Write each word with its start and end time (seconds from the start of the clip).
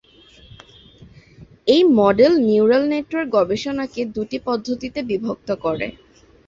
এই 1.67 1.81
model 1.97 2.33
neural 2.45 2.83
network 2.91 3.29
গবেষণাকে 3.35 4.01
দুটি 4.15 4.37
পদ্ধতিতে 4.47 4.99
বিভক্ত 5.09 5.49
করে। 5.63 5.87